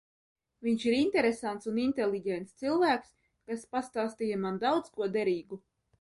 Viņš 0.67 0.85
ir 0.91 0.95
interesants 0.99 1.69
un 1.73 1.77
inteliģents 1.83 2.57
cilvēks, 2.63 3.11
kas 3.51 3.69
pastāstīja 3.77 4.41
man 4.47 4.59
daudz 4.65 4.95
ko 4.97 5.11
derīgu. 5.19 5.63